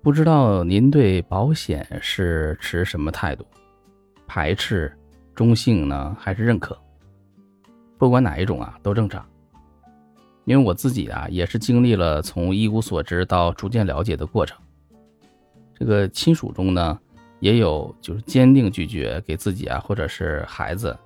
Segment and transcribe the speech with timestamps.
[0.00, 3.44] 不知道您对保险是持什么态度？
[4.26, 4.96] 排斥、
[5.34, 6.78] 中性呢，还是认可？
[7.98, 9.26] 不管哪一种啊，都正常。
[10.44, 14.56] 因为我自己啊，也是经历了从一无所知到逐渐了解的过程。
[15.74, 16.98] 这个亲属中呢，
[17.40, 20.96] 也有就是坚定拒绝给自己啊，或者是孩子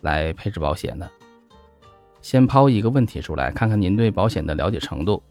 [0.00, 1.08] 来配置保险的。
[2.20, 5.22] 先抛一个问题出来，看看您对保险的了解程度。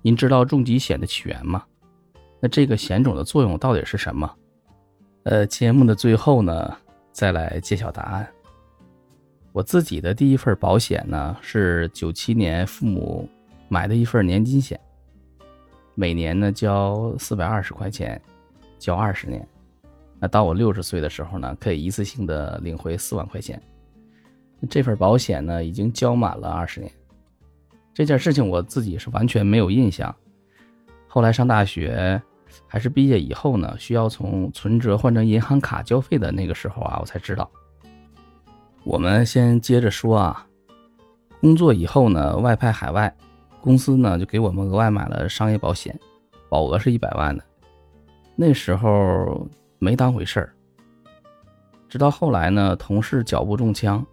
[0.00, 1.64] 您知道重疾险的起源吗？
[2.40, 4.30] 那这个险种的作用到底是什么？
[5.24, 6.76] 呃，节目的最后呢，
[7.12, 8.26] 再来揭晓答案。
[9.52, 13.28] 我自己的第一份保险呢，是九七年父母
[13.68, 14.78] 买的一份年金险，
[15.94, 18.20] 每年呢交四百二十块钱，
[18.78, 19.46] 交二十年。
[20.20, 23.60] 那到我六十岁的时候呢，可以一次性的领回四万块钱。
[24.70, 26.92] 这份保险呢，已经交满了二十年。
[27.92, 30.14] 这件事情我自己是完全没有印象。
[31.08, 32.20] 后来上大学，
[32.66, 37.50] 还是毕业以后呢，需要从存折换成银行卡交费的那个时候啊，我才知道。
[38.84, 40.46] 我们先接着说啊，
[41.40, 43.14] 工作以后呢，外派海外，
[43.60, 45.98] 公司呢就给我们额外买了商业保险，
[46.48, 47.44] 保额是一百万的。
[48.34, 49.46] 那时候
[49.78, 50.54] 没当回事儿，
[51.88, 54.04] 直到后来呢，同事脚部中枪。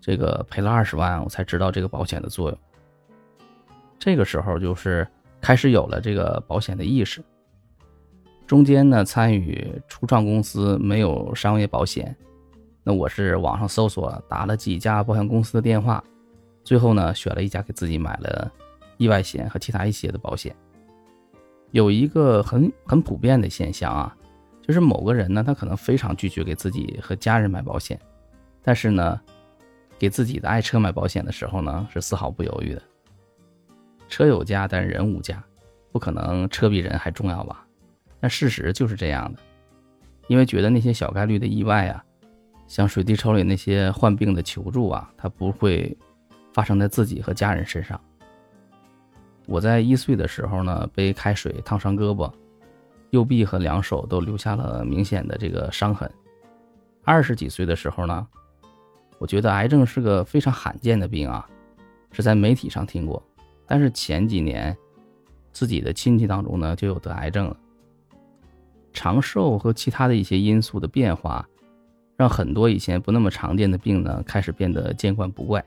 [0.00, 2.58] 这个赔了二十万，我才知道这个保险的作用。
[3.98, 5.06] 这个时候就是
[5.42, 7.22] 开始有了这个保险的意识。
[8.50, 12.16] 中间呢，参与初创公司没有商业保险，
[12.82, 16.02] 那我是网上搜索，打了几家保险公司的电话，
[16.64, 18.50] 最后呢选了一家给自己买了
[18.96, 20.52] 意外险和其他一些的保险。
[21.70, 24.16] 有一个很很普遍的现象啊，
[24.60, 27.96] 就是某个人呢，他可能非常拒绝给自己和家人买保险，
[28.64, 29.20] 但是呢。
[29.96, 32.82] 给自己的爱车买保险的时候呢，是丝毫不犹豫的。
[34.08, 35.44] 车有价，但人无价，
[35.92, 37.66] 不可能车比人还重要吧？
[38.20, 39.40] 但事实就是这样的，
[40.28, 42.04] 因为觉得那些小概率的意外啊，
[42.66, 45.96] 像水滴筹里那些患病的求助啊，它不会
[46.52, 48.00] 发生在自己和家人身上。
[49.46, 52.32] 我在一岁的时候呢，被开水烫伤胳膊，
[53.10, 56.10] 右臂和两手都留下了明显的这个伤痕。
[57.04, 58.26] 二十几岁的时候呢。
[59.18, 61.46] 我觉得癌症是个非常罕见的病啊，
[62.10, 63.22] 是在媒体上听过，
[63.66, 64.74] 但是前几年，
[65.52, 67.54] 自己的亲戚当中呢就有得癌症了。
[68.92, 71.46] 长寿和其他的一些因素的变化，
[72.16, 75.64] 让很多以前不那么常见的病呢开始变得见怪不怪。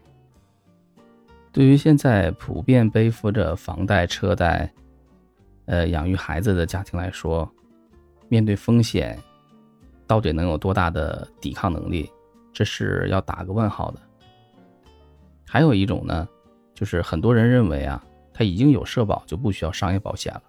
[1.51, 4.71] 对于现在普遍背负着房贷车贷，
[5.65, 7.49] 呃养育孩子的家庭来说，
[8.27, 9.17] 面对风险，
[10.07, 12.11] 到底能有多大的抵抗能力？
[12.51, 13.99] 这是要打个问号的。
[15.47, 16.27] 还有一种呢，
[16.73, 20.41] 就是很多人认为啊，他已经有社保就不需要商业保险了。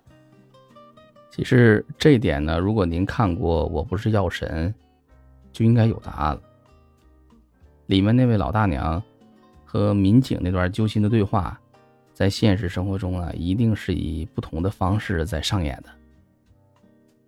[1.34, 4.72] 其实这一点呢，如果您看过《我不是药神》，
[5.50, 6.40] 就应该有答案了。
[7.86, 9.02] 里面那位老大娘
[9.64, 11.60] 和民警那段揪心的对话，
[12.12, 15.88] 在现实生活中啊，一定是以不同的方式在上演的。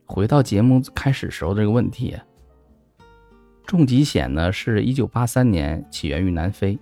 [0.05, 2.17] 回到节目开始时候这个问题。
[3.67, 6.79] 重疾险呢，是一九八三年起源于南非。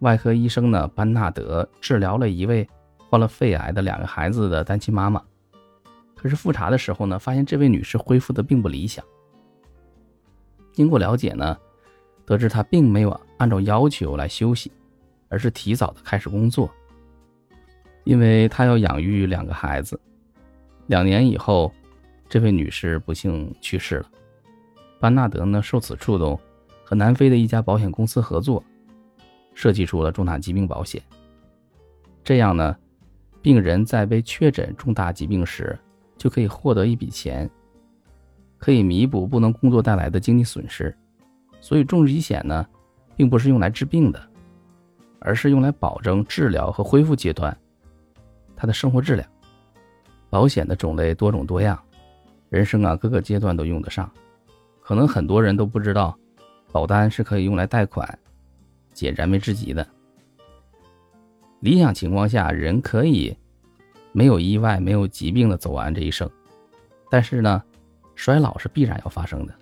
[0.00, 2.68] 外科医生呢，班纳德治疗了一位
[3.08, 5.22] 患了肺癌的两个孩子的单亲妈妈。
[6.20, 9.04] 可是复查的时候呢，发现这位女士恢复的并不理想。
[10.72, 11.56] 经过了解呢，
[12.26, 14.72] 得知她并没有按照要求来休息，
[15.28, 16.68] 而是提早的开始工作。
[18.02, 19.98] 因为她要养育两个孩子。
[20.88, 21.72] 两年以后，
[22.28, 24.10] 这位女士不幸去世了。
[24.98, 26.38] 班纳德呢受此触动，
[26.82, 28.64] 和南非的一家保险公司合作，
[29.54, 31.00] 设计出了重大疾病保险。
[32.24, 32.76] 这样呢，
[33.40, 35.78] 病人在被确诊重大疾病时，
[36.18, 37.48] 就可以获得一笔钱，
[38.58, 40.94] 可以弥补不能工作带来的经济损失。
[41.60, 42.66] 所以重疾险呢，
[43.16, 44.20] 并不是用来治病的，
[45.20, 47.56] 而是用来保证治疗和恢复阶段
[48.54, 49.26] 他的生活质量。
[50.30, 51.80] 保险的种类多种多样，
[52.50, 54.10] 人生啊各个阶段都用得上。
[54.82, 56.16] 可能很多人都不知道，
[56.70, 58.18] 保单是可以用来贷款
[58.92, 59.86] 解燃眉之急的。
[61.60, 63.36] 理想情况下，人可以
[64.12, 66.28] 没有意外、没有疾病的走完这一生。
[67.10, 67.62] 但是呢，
[68.14, 69.54] 衰老是必然要发生的。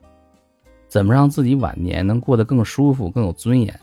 [0.88, 3.80] 怎么让自己晚年能过得更舒服、更有尊严？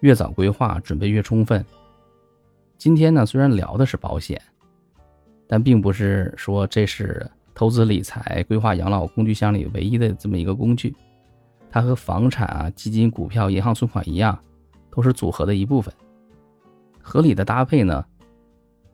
[0.00, 1.64] 越早规划，准备越充分。
[2.76, 4.40] 今天呢，虽然聊的是保险，
[5.46, 7.30] 但并不是说这是。
[7.54, 10.94] 投资理财、规划养老工具箱里唯一的这么一个工具，
[11.68, 14.38] 它和房产啊、基金、股票、银行存款一样，
[14.92, 15.92] 都是组合的一部分。
[17.02, 18.06] 合理的搭配呢，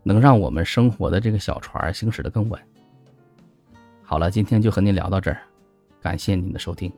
[0.04, 2.60] 能让我们生活的这个小船行驶的更稳。
[4.02, 5.42] 好了，今天就和您聊到这儿，
[6.00, 6.92] 感谢您的收听。